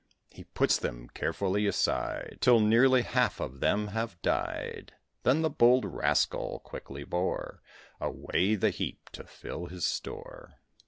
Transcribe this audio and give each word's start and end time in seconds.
He 0.31 0.45
puts 0.45 0.77
them 0.79 1.09
carefully 1.09 1.67
aside, 1.67 2.39
Till 2.41 2.59
nearly 2.59 3.03
half 3.03 3.39
of 3.39 3.59
them 3.59 3.89
have 3.89 4.19
died; 4.23 4.93
Then 5.21 5.43
the 5.43 5.49
bold 5.51 5.85
rascal 5.85 6.59
quickly 6.65 7.03
bore 7.03 7.61
Away 7.99 8.55
the 8.55 8.71
heap, 8.71 9.11
to 9.11 9.25
fill 9.27 9.67
his 9.67 9.85
store. 9.85 10.55